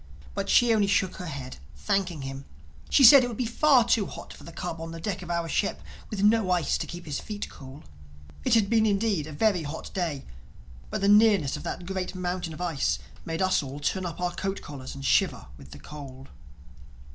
[0.33, 2.45] But she only shook her head, thanking him;
[2.89, 5.29] she said it would be far too hot for the cub on the deck of
[5.29, 7.83] our ship, with no ice to keep his feet cool.
[8.43, 10.25] It had been indeed a very hot day;
[10.89, 14.33] but the nearness of that great mountain of ice made us all turn up our
[14.33, 16.29] coat collars and shiver with the cold.